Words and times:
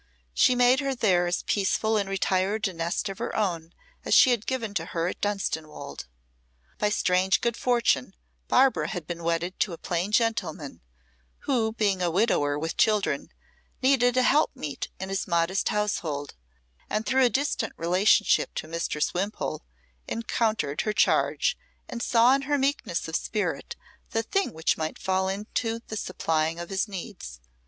She 0.33 0.55
made 0.55 0.79
her 0.79 0.95
there 0.95 1.27
as 1.27 1.43
peaceful 1.43 1.95
and 1.95 2.09
retired 2.09 2.67
a 2.67 2.73
nest 2.73 3.07
of 3.07 3.19
her 3.19 3.35
own 3.35 3.71
as 4.03 4.15
she 4.15 4.31
had 4.31 4.47
given 4.47 4.73
to 4.73 4.85
her 4.85 5.07
at 5.09 5.21
Dunstanwolde. 5.21 6.05
By 6.79 6.89
strange 6.89 7.39
good 7.39 7.55
fortune 7.55 8.15
Barbara 8.47 8.87
had 8.87 9.05
been 9.05 9.21
wedded 9.21 9.59
to 9.59 9.73
a 9.73 9.77
plain 9.77 10.11
gentleman, 10.11 10.81
who, 11.41 11.73
being 11.73 12.01
a 12.01 12.09
widower 12.09 12.57
with 12.57 12.77
children, 12.77 13.29
needed 13.83 14.17
a 14.17 14.23
help 14.23 14.49
meet 14.55 14.89
in 14.99 15.09
his 15.09 15.27
modest 15.27 15.69
household, 15.69 16.33
and 16.89 17.05
through 17.05 17.25
a 17.25 17.29
distant 17.29 17.73
relationship 17.77 18.55
to 18.55 18.67
Mistress 18.67 19.13
Wimpole, 19.13 19.61
encountered 20.07 20.81
her 20.81 20.93
charge, 20.93 21.55
and 21.87 22.01
saw 22.01 22.33
in 22.33 22.41
her 22.49 22.57
meekness 22.57 23.07
of 23.07 23.15
spirit 23.15 23.75
the 24.09 24.23
thing 24.23 24.51
which 24.51 24.77
might 24.79 24.97
fall 24.97 25.27
into 25.29 25.79
the 25.89 25.95
supplying 25.95 26.57
of 26.59 26.71
his 26.71 26.87
needs. 26.87 27.39